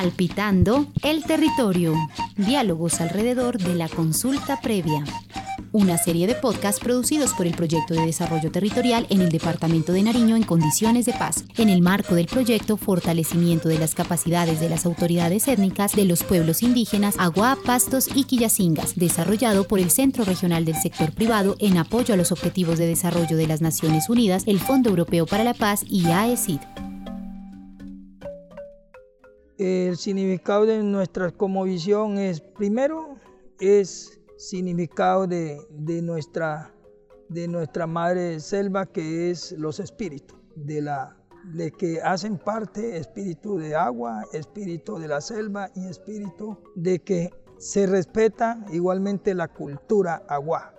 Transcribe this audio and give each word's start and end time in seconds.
Palpitando 0.00 0.86
el 1.02 1.24
territorio. 1.24 1.92
Diálogos 2.34 3.02
alrededor 3.02 3.58
de 3.58 3.74
la 3.74 3.86
consulta 3.86 4.58
previa. 4.58 5.04
Una 5.72 5.98
serie 5.98 6.26
de 6.26 6.34
podcasts 6.34 6.80
producidos 6.80 7.34
por 7.34 7.46
el 7.46 7.54
Proyecto 7.54 7.92
de 7.92 8.06
Desarrollo 8.06 8.50
Territorial 8.50 9.06
en 9.10 9.20
el 9.20 9.28
Departamento 9.28 9.92
de 9.92 10.02
Nariño 10.02 10.36
en 10.36 10.42
condiciones 10.44 11.04
de 11.04 11.12
paz, 11.12 11.44
en 11.58 11.68
el 11.68 11.82
marco 11.82 12.14
del 12.14 12.28
proyecto 12.28 12.78
Fortalecimiento 12.78 13.68
de 13.68 13.78
las 13.78 13.94
capacidades 13.94 14.58
de 14.58 14.70
las 14.70 14.86
autoridades 14.86 15.46
étnicas 15.48 15.92
de 15.94 16.06
los 16.06 16.24
pueblos 16.24 16.62
indígenas 16.62 17.16
Agua, 17.18 17.58
Pastos 17.66 18.08
y 18.14 18.24
Quillacingas, 18.24 18.94
desarrollado 18.96 19.68
por 19.68 19.80
el 19.80 19.90
Centro 19.90 20.24
Regional 20.24 20.64
del 20.64 20.76
Sector 20.76 21.12
Privado 21.12 21.56
en 21.58 21.76
apoyo 21.76 22.14
a 22.14 22.16
los 22.16 22.32
Objetivos 22.32 22.78
de 22.78 22.86
Desarrollo 22.86 23.36
de 23.36 23.46
las 23.46 23.60
Naciones 23.60 24.08
Unidas, 24.08 24.44
el 24.46 24.60
Fondo 24.60 24.88
Europeo 24.88 25.26
para 25.26 25.44
la 25.44 25.52
Paz 25.52 25.84
y 25.86 26.06
AECID. 26.06 26.89
El 29.60 29.98
significado 29.98 30.64
de 30.64 30.82
nuestra 30.82 31.34
visión 31.66 32.16
es, 32.16 32.40
primero, 32.40 33.16
es 33.58 34.18
significado 34.38 35.26
de, 35.26 35.60
nuestra, 36.02 36.72
de 37.28 37.46
nuestra 37.46 37.86
madre 37.86 38.40
selva, 38.40 38.86
que 38.86 39.30
es 39.30 39.52
los 39.52 39.78
espíritus, 39.78 40.38
de, 40.56 40.80
la, 40.80 41.14
de 41.52 41.72
que 41.72 42.00
hacen 42.00 42.38
parte 42.38 42.96
espíritu 42.96 43.58
de 43.58 43.74
agua, 43.74 44.24
espíritu 44.32 44.98
de 44.98 45.08
la 45.08 45.20
selva 45.20 45.70
y 45.74 45.88
espíritu 45.88 46.56
de 46.74 47.00
que 47.00 47.28
se 47.58 47.86
respeta 47.86 48.64
igualmente 48.72 49.34
la 49.34 49.48
cultura 49.48 50.22
agua. 50.26 50.72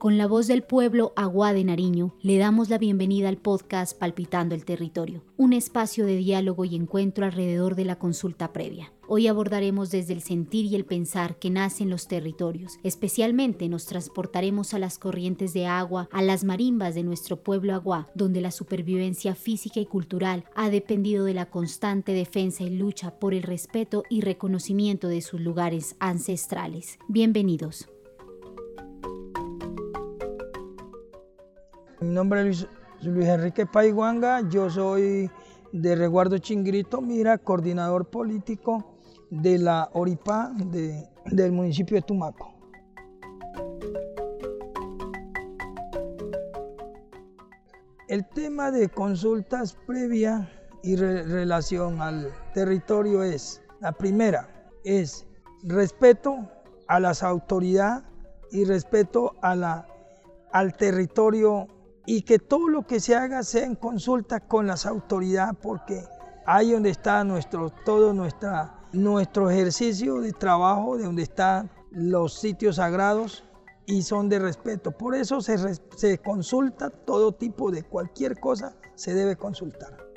Con 0.00 0.16
la 0.16 0.26
voz 0.26 0.46
del 0.46 0.62
pueblo 0.62 1.12
Agua 1.14 1.52
de 1.52 1.62
Nariño, 1.62 2.14
le 2.22 2.38
damos 2.38 2.70
la 2.70 2.78
bienvenida 2.78 3.28
al 3.28 3.36
podcast 3.36 3.98
Palpitando 3.98 4.54
el 4.54 4.64
Territorio, 4.64 5.22
un 5.36 5.52
espacio 5.52 6.06
de 6.06 6.16
diálogo 6.16 6.64
y 6.64 6.74
encuentro 6.74 7.26
alrededor 7.26 7.74
de 7.74 7.84
la 7.84 7.98
consulta 7.98 8.50
previa. 8.50 8.94
Hoy 9.08 9.26
abordaremos 9.26 9.90
desde 9.90 10.14
el 10.14 10.22
sentir 10.22 10.64
y 10.64 10.74
el 10.74 10.86
pensar 10.86 11.38
que 11.38 11.50
nacen 11.50 11.90
los 11.90 12.08
territorios. 12.08 12.78
Especialmente 12.82 13.68
nos 13.68 13.84
transportaremos 13.84 14.72
a 14.72 14.78
las 14.78 14.98
corrientes 14.98 15.52
de 15.52 15.66
agua, 15.66 16.08
a 16.12 16.22
las 16.22 16.44
marimbas 16.44 16.94
de 16.94 17.02
nuestro 17.02 17.42
pueblo 17.42 17.74
Agua, 17.74 18.08
donde 18.14 18.40
la 18.40 18.52
supervivencia 18.52 19.34
física 19.34 19.80
y 19.80 19.84
cultural 19.84 20.44
ha 20.54 20.70
dependido 20.70 21.26
de 21.26 21.34
la 21.34 21.50
constante 21.50 22.12
defensa 22.14 22.62
y 22.64 22.70
lucha 22.70 23.18
por 23.18 23.34
el 23.34 23.42
respeto 23.42 24.04
y 24.08 24.22
reconocimiento 24.22 25.08
de 25.08 25.20
sus 25.20 25.42
lugares 25.42 25.94
ancestrales. 25.98 26.98
Bienvenidos. 27.06 27.86
Mi 32.00 32.08
nombre 32.08 32.48
es 32.48 32.66
Luis, 33.02 33.28
Enrique 33.28 33.66
Paiguanga, 33.66 34.40
yo 34.48 34.70
soy 34.70 35.30
de 35.70 35.94
Reguardo 35.94 36.38
Chingrito, 36.38 37.02
mira, 37.02 37.36
coordinador 37.36 38.08
político 38.08 38.96
de 39.28 39.58
la 39.58 39.90
ORIPA 39.92 40.52
del 41.26 41.52
municipio 41.52 41.96
de 41.98 42.02
Tumaco. 42.02 42.54
El 48.08 48.26
tema 48.30 48.70
de 48.70 48.88
consultas 48.88 49.76
previa 49.86 50.50
y 50.82 50.96
relación 50.96 52.00
al 52.00 52.32
territorio 52.54 53.22
es, 53.22 53.62
la 53.80 53.92
primera, 53.92 54.48
es 54.84 55.26
respeto 55.64 56.48
a 56.88 56.98
las 56.98 57.22
autoridades 57.22 58.04
y 58.52 58.64
respeto 58.64 59.34
a 59.42 59.54
la, 59.54 59.86
al 60.50 60.74
territorio 60.74 61.68
y 62.06 62.22
que 62.22 62.38
todo 62.38 62.68
lo 62.68 62.86
que 62.86 63.00
se 63.00 63.14
haga 63.14 63.42
sea 63.42 63.64
en 63.64 63.74
consulta 63.74 64.40
con 64.40 64.66
las 64.66 64.86
autoridades 64.86 65.56
porque 65.62 66.04
ahí 66.46 66.72
donde 66.72 66.90
está 66.90 67.22
nuestro, 67.24 67.70
todo 67.84 68.12
nuestro 68.92 69.50
ejercicio 69.50 70.20
de 70.20 70.32
trabajo, 70.32 70.96
de 70.96 71.04
donde 71.04 71.22
están 71.22 71.70
los 71.90 72.34
sitios 72.34 72.76
sagrados 72.76 73.44
y 73.86 74.02
son 74.02 74.28
de 74.28 74.38
respeto. 74.38 74.92
Por 74.92 75.14
eso 75.14 75.40
se, 75.40 75.56
se 75.96 76.18
consulta 76.18 76.90
todo 76.90 77.32
tipo 77.32 77.70
de 77.70 77.82
cualquier 77.82 78.38
cosa, 78.38 78.76
se 78.94 79.14
debe 79.14 79.36
consultar. 79.36 80.09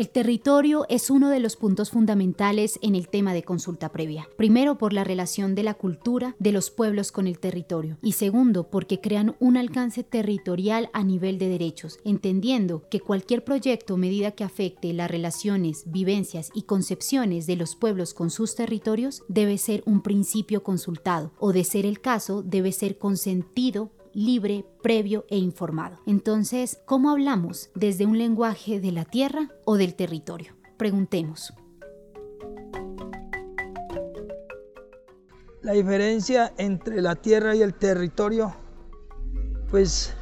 El 0.00 0.08
territorio 0.08 0.86
es 0.88 1.10
uno 1.10 1.28
de 1.28 1.40
los 1.40 1.56
puntos 1.56 1.90
fundamentales 1.90 2.78
en 2.80 2.94
el 2.94 3.10
tema 3.10 3.34
de 3.34 3.42
consulta 3.42 3.90
previa. 3.90 4.26
Primero, 4.38 4.78
por 4.78 4.94
la 4.94 5.04
relación 5.04 5.54
de 5.54 5.62
la 5.62 5.74
cultura 5.74 6.36
de 6.38 6.52
los 6.52 6.70
pueblos 6.70 7.12
con 7.12 7.26
el 7.26 7.38
territorio. 7.38 7.98
Y 8.00 8.12
segundo, 8.12 8.70
porque 8.70 9.02
crean 9.02 9.36
un 9.40 9.58
alcance 9.58 10.02
territorial 10.02 10.88
a 10.94 11.04
nivel 11.04 11.36
de 11.38 11.50
derechos, 11.50 11.98
entendiendo 12.02 12.88
que 12.88 13.00
cualquier 13.00 13.44
proyecto 13.44 13.92
o 13.92 13.96
medida 13.98 14.30
que 14.30 14.42
afecte 14.42 14.94
las 14.94 15.10
relaciones, 15.10 15.82
vivencias 15.84 16.50
y 16.54 16.62
concepciones 16.62 17.46
de 17.46 17.56
los 17.56 17.76
pueblos 17.76 18.14
con 18.14 18.30
sus 18.30 18.54
territorios 18.54 19.22
debe 19.28 19.58
ser 19.58 19.82
un 19.84 20.00
principio 20.00 20.62
consultado 20.62 21.32
o, 21.38 21.52
de 21.52 21.62
ser 21.62 21.84
el 21.84 22.00
caso, 22.00 22.42
debe 22.42 22.72
ser 22.72 22.96
consentido 22.96 23.90
libre, 24.12 24.64
previo 24.82 25.24
e 25.28 25.36
informado. 25.36 25.98
Entonces, 26.06 26.80
¿cómo 26.84 27.10
hablamos? 27.10 27.70
¿Desde 27.74 28.06
un 28.06 28.18
lenguaje 28.18 28.80
de 28.80 28.92
la 28.92 29.04
tierra 29.04 29.50
o 29.64 29.76
del 29.76 29.94
territorio? 29.94 30.54
Preguntemos. 30.76 31.52
La 35.62 35.72
diferencia 35.72 36.52
entre 36.56 37.02
la 37.02 37.16
tierra 37.16 37.54
y 37.54 37.62
el 37.62 37.74
territorio, 37.74 38.54
pues 39.70 40.14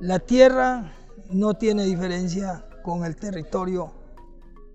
la 0.00 0.18
tierra 0.18 0.92
no 1.30 1.54
tiene 1.54 1.84
diferencia 1.84 2.66
con 2.82 3.04
el 3.04 3.14
territorio 3.16 3.92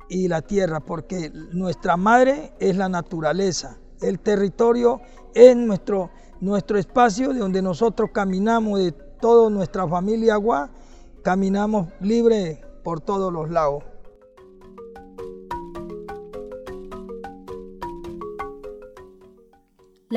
y 0.10 0.28
la 0.28 0.42
tierra, 0.42 0.80
porque 0.80 1.32
nuestra 1.52 1.98
madre 1.98 2.54
es 2.60 2.78
la 2.78 2.88
naturaleza, 2.88 3.78
el 4.02 4.20
territorio 4.20 5.02
es 5.34 5.56
nuestro 5.56 6.12
nuestro 6.42 6.78
espacio 6.78 7.34
de 7.34 7.40
donde 7.40 7.62
nosotros 7.62 8.10
caminamos 8.14 8.80
de 8.80 8.92
toda 8.92 9.50
nuestra 9.50 9.88
familia 9.88 10.36
agua, 10.36 10.70
caminamos 11.24 11.88
libre 12.00 12.62
por 12.84 13.02
todos 13.02 13.32
los 13.34 13.50
lados. 13.50 13.84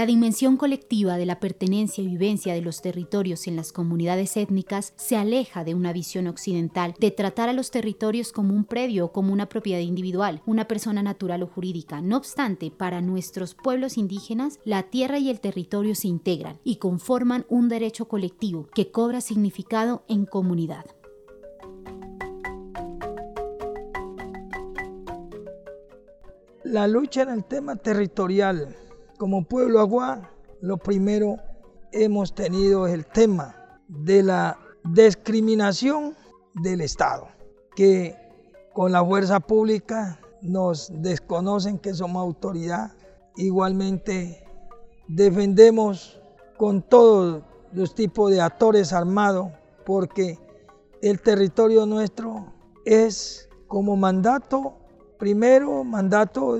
La 0.01 0.07
dimensión 0.07 0.57
colectiva 0.57 1.19
de 1.19 1.27
la 1.27 1.41
pertenencia 1.41 2.03
y 2.03 2.09
vivencia 2.09 2.55
de 2.55 2.63
los 2.63 2.81
territorios 2.81 3.47
en 3.47 3.55
las 3.55 3.71
comunidades 3.71 4.35
étnicas 4.39 4.95
se 4.97 5.19
aleja 5.19 5.63
de 5.63 5.75
una 5.75 5.93
visión 5.93 6.27
occidental 6.27 6.95
de 6.99 7.11
tratar 7.11 7.51
a 7.51 7.53
los 7.53 7.71
territorios 7.71 8.33
como 8.33 8.55
un 8.55 8.65
predio 8.65 9.05
o 9.05 9.13
como 9.13 9.31
una 9.31 9.51
propiedad 9.51 9.81
individual, 9.81 10.41
una 10.47 10.67
persona 10.67 11.03
natural 11.03 11.43
o 11.43 11.47
jurídica. 11.49 12.01
No 12.01 12.17
obstante, 12.17 12.71
para 12.71 13.03
nuestros 13.03 13.55
pueblos 13.55 13.99
indígenas, 13.99 14.59
la 14.65 14.85
tierra 14.85 15.19
y 15.19 15.29
el 15.29 15.39
territorio 15.39 15.95
se 15.95 16.09
integran 16.09 16.59
y 16.65 16.77
conforman 16.77 17.45
un 17.51 17.69
derecho 17.69 18.09
colectivo 18.09 18.71
que 18.75 18.91
cobra 18.91 19.21
significado 19.21 20.03
en 20.09 20.25
comunidad. 20.25 20.87
La 26.65 26.87
lucha 26.87 27.21
en 27.21 27.29
el 27.29 27.45
tema 27.45 27.77
territorial 27.77 28.79
como 29.21 29.45
pueblo 29.45 29.81
agua, 29.81 30.31
lo 30.63 30.79
primero 30.79 31.37
hemos 31.93 32.35
tenido 32.35 32.87
el 32.87 33.05
tema 33.05 33.55
de 33.87 34.23
la 34.23 34.59
discriminación 34.83 36.17
del 36.55 36.81
Estado, 36.81 37.29
que 37.77 38.17
con 38.73 38.93
la 38.93 39.05
fuerza 39.05 39.39
pública 39.39 40.19
nos 40.41 40.91
desconocen 41.03 41.79
que 41.79 41.93
somos 41.93 42.23
autoridad. 42.23 42.93
Igualmente 43.37 44.43
defendemos 45.07 46.19
con 46.57 46.81
todos 46.81 47.43
los 47.75 47.95
tipos 47.95 48.31
de 48.31 48.41
actores 48.41 48.91
armados 48.91 49.49
porque 49.85 50.39
el 51.03 51.21
territorio 51.21 51.85
nuestro 51.85 52.55
es 52.87 53.51
como 53.67 53.97
mandato, 53.97 54.79
primero 55.19 55.85
mandato 55.85 56.57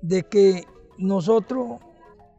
de 0.00 0.22
que 0.22 0.64
nosotros 1.02 1.80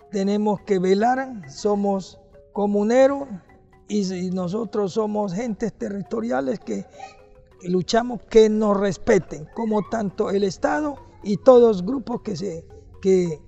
tenemos 0.10 0.62
que 0.62 0.80
velar, 0.80 1.50
somos 1.50 2.20
comuneros 2.54 3.28
y 3.90 4.30
nosotros 4.32 4.94
somos 4.94 5.34
gentes 5.34 5.74
territoriales 5.74 6.60
que 6.60 6.86
luchamos 7.64 8.22
que 8.30 8.50
nos 8.50 8.80
respeten, 8.80 9.48
como 9.54 9.82
tanto 9.90 10.30
el 10.30 10.44
Estado 10.44 10.96
y 11.24 11.38
todos 11.38 11.62
los 11.78 11.86
grupos 11.86 12.22
que, 12.22 12.38
se, 12.38 12.66
que 13.02 13.42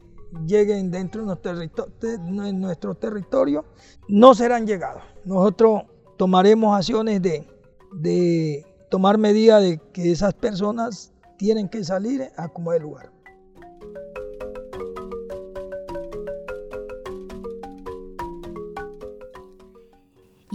lleguen 0.46 0.92
dentro 0.92 1.22
de 1.22 2.18
nuestro, 2.54 2.96
territorio, 2.96 3.66
no 4.10 4.34
serán 4.34 4.68
llegados. 4.68 5.04
Nosotros 5.24 5.84
tomaremos 6.18 6.76
acciones 6.78 7.22
de, 7.22 7.48
de 7.94 8.66
tomar 8.92 9.18
medidas 9.18 9.62
de 9.62 9.80
que 9.94 10.12
esas 10.12 10.34
personas 10.34 11.14
tienen 11.38 11.70
que 11.70 11.84
salir 11.86 12.30
a 12.36 12.50
como 12.50 12.74
el 12.74 12.82
lugar. 12.82 13.15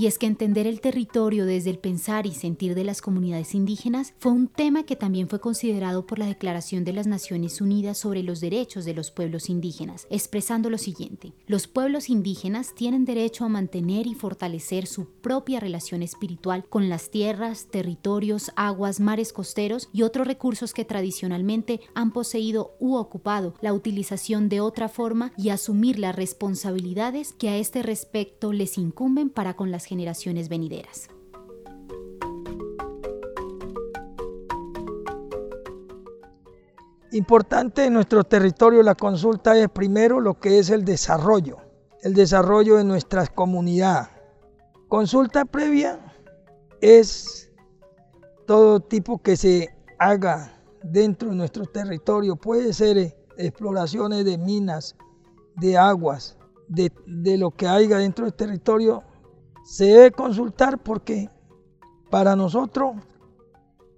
Y 0.01 0.07
es 0.07 0.17
que 0.17 0.25
entender 0.25 0.67
el 0.67 0.81
territorio 0.81 1.45
desde 1.45 1.69
el 1.69 1.79
pensar 1.79 2.25
y 2.27 2.33
sentir 2.33 2.75
de 2.75 2.85
las 2.85 3.03
comunidades 3.03 3.55
indígenas 3.55 4.15
fue 4.19 4.33
un 4.33 4.49
tema 4.49 4.85
que 4.85 4.97
también 4.97 5.29
fue 5.29 5.41
considerado 5.41 6.07
por 6.07 6.19
la 6.19 6.25
Declaración 6.25 6.85
de 6.85 6.95
las 6.95 7.07
Naciones 7.07 7.61
Unidas 7.61 7.99
sobre 7.99 8.23
los 8.23 8.41
Derechos 8.41 8.87
de 8.87 8.95
los 8.95 9.11
Pueblos 9.11 9.51
Indígenas, 9.51 10.07
expresando 10.09 10.71
lo 10.71 10.79
siguiente, 10.79 11.35
los 11.47 11.67
pueblos 11.67 12.09
indígenas 12.09 12.75
tienen 12.75 13.05
derecho 13.05 13.45
a 13.45 13.51
mantener 13.51 14.07
y 14.07 14.15
fortalecer 14.15 14.87
su 14.87 15.05
propia 15.05 15.61
relación 15.61 16.03
espiritual 16.03 16.65
con 16.71 16.89
las 16.89 17.11
tierras, 17.11 17.67
territorios, 17.71 18.53
aguas, 18.57 19.01
mares 19.01 19.35
costeros 19.35 19.91
y 19.93 20.01
otros 20.01 20.27
recursos 20.27 20.73
que 20.73 20.87
tradicionalmente 20.87 21.83
han 21.95 22.11
poseído 22.11 22.71
u 22.81 22.95
ocupado 22.95 23.53
la 23.61 23.75
utilización 23.75 24.49
de 24.49 24.63
otra 24.63 24.89
forma 24.89 25.35
y 25.37 25.51
asumir 25.51 25.99
las 25.99 26.17
responsabilidades 26.17 27.35
que 27.35 27.51
a 27.51 27.59
este 27.59 27.83
respecto 27.83 28.55
les 28.55 28.79
incumben 28.79 29.29
para 29.29 29.57
con 29.57 29.71
las 29.71 29.90
generaciones 29.91 30.49
venideras. 30.49 31.09
Importante 37.11 37.87
en 37.87 37.95
nuestro 37.95 38.23
territorio 38.23 38.85
la 38.85 38.95
consulta 38.95 39.59
es 39.59 39.69
primero 39.69 40.21
lo 40.21 40.39
que 40.39 40.61
es 40.61 40.71
el 40.71 40.85
desarrollo, 40.85 41.57
el 42.03 42.15
desarrollo 42.15 42.77
de 42.77 42.85
nuestra 42.85 43.27
comunidad. 43.27 44.11
Consulta 44.87 45.45
previa 45.45 45.99
es 46.81 47.51
todo 48.47 48.79
tipo 48.79 49.21
que 49.21 49.37
se 49.37 49.71
haga 49.99 50.53
dentro 50.85 51.31
de 51.31 51.35
nuestro 51.35 51.67
territorio. 51.67 52.37
Puede 52.37 52.73
ser 52.73 52.97
eh, 52.97 53.17
exploraciones 53.39 54.25
de 54.25 54.39
minas, 54.39 54.95
de 55.57 55.77
aguas, 55.77 56.39
de, 56.69 56.93
de 57.07 57.37
lo 57.37 57.51
que 57.51 57.67
haya 57.67 57.99
dentro 57.99 58.25
del 58.25 58.35
territorio. 58.35 59.03
Se 59.65 59.85
debe 59.85 60.11
consultar 60.11 60.79
porque 60.79 61.29
para 62.11 62.35
nosotros 62.37 62.97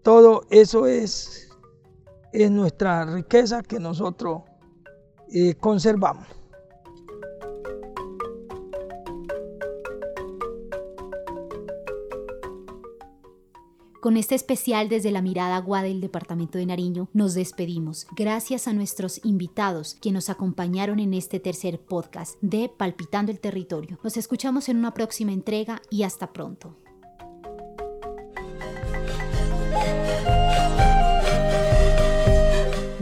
todo 0.02 0.42
eso 0.50 0.86
es 0.86 1.48
es 2.32 2.50
nuestra 2.50 3.04
riqueza 3.04 3.62
que 3.62 3.78
nosotros 3.78 4.42
eh, 5.30 5.54
conservamos. 5.54 6.26
Con 14.02 14.16
este 14.16 14.34
especial 14.34 14.88
desde 14.88 15.12
la 15.12 15.22
mirada 15.22 15.54
agua 15.54 15.84
del 15.84 16.00
Departamento 16.00 16.58
de 16.58 16.66
Nariño 16.66 17.08
nos 17.12 17.34
despedimos. 17.34 18.08
Gracias 18.16 18.66
a 18.66 18.72
nuestros 18.72 19.24
invitados 19.24 19.96
que 20.02 20.10
nos 20.10 20.28
acompañaron 20.28 20.98
en 20.98 21.14
este 21.14 21.38
tercer 21.38 21.78
podcast 21.78 22.34
de 22.40 22.68
Palpitando 22.68 23.30
el 23.30 23.38
Territorio. 23.38 24.00
Nos 24.02 24.16
escuchamos 24.16 24.68
en 24.68 24.78
una 24.78 24.92
próxima 24.92 25.30
entrega 25.30 25.82
y 25.88 26.02
hasta 26.02 26.32
pronto. 26.32 26.76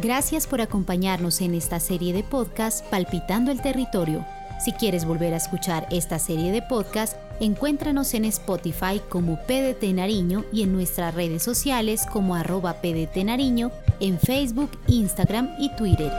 Gracias 0.02 0.46
por 0.46 0.60
acompañarnos 0.60 1.40
en 1.40 1.54
esta 1.54 1.80
serie 1.80 2.12
de 2.12 2.24
podcast 2.24 2.84
Palpitando 2.90 3.50
el 3.50 3.62
Territorio. 3.62 4.26
Si 4.62 4.72
quieres 4.72 5.06
volver 5.06 5.32
a 5.32 5.38
escuchar 5.38 5.88
esta 5.90 6.18
serie 6.18 6.52
de 6.52 6.60
podcast, 6.60 7.16
encuéntranos 7.40 8.14
en 8.14 8.26
Spotify 8.26 9.00
como 9.08 9.38
PDT 9.46 9.92
Nariño 9.94 10.44
y 10.52 10.62
en 10.62 10.72
nuestras 10.72 11.14
redes 11.14 11.42
sociales 11.42 12.06
como 12.12 12.34
arroba 12.34 12.74
PDT 12.82 13.24
Nariño, 13.24 13.72
en 13.98 14.18
Facebook, 14.18 14.70
Instagram 14.86 15.50
y 15.58 15.74
Twitter. 15.76 16.12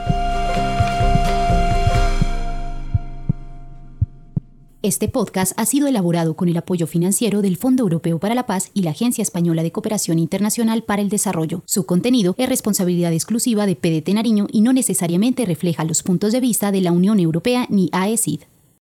Este 4.84 5.06
podcast 5.06 5.52
ha 5.56 5.64
sido 5.64 5.86
elaborado 5.86 6.34
con 6.34 6.48
el 6.48 6.56
apoyo 6.56 6.88
financiero 6.88 7.40
del 7.40 7.56
Fondo 7.56 7.84
Europeo 7.84 8.18
para 8.18 8.34
la 8.34 8.46
Paz 8.46 8.72
y 8.74 8.82
la 8.82 8.90
Agencia 8.90 9.22
Española 9.22 9.62
de 9.62 9.70
Cooperación 9.70 10.18
Internacional 10.18 10.82
para 10.82 11.02
el 11.02 11.08
Desarrollo. 11.08 11.62
Su 11.66 11.86
contenido 11.86 12.34
es 12.36 12.48
responsabilidad 12.48 13.12
exclusiva 13.12 13.66
de 13.66 13.76
PDT 13.76 14.12
Nariño 14.12 14.48
y 14.50 14.60
no 14.60 14.72
necesariamente 14.72 15.46
refleja 15.46 15.84
los 15.84 16.02
puntos 16.02 16.32
de 16.32 16.40
vista 16.40 16.72
de 16.72 16.80
la 16.80 16.90
Unión 16.90 17.20
Europea 17.20 17.66
ni 17.70 17.90
AECID. 17.92 18.40